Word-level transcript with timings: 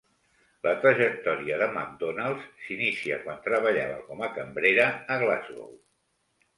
La 0.67 0.71
trajectòria 0.85 1.59
de 1.63 1.67
Macdonald's 1.75 2.49
s'inicia 2.65 3.21
quan 3.29 3.41
treballava 3.51 4.03
com 4.11 4.27
a 4.31 4.35
cambrera 4.41 4.91
a 5.19 5.23
Glasgow. 5.27 5.75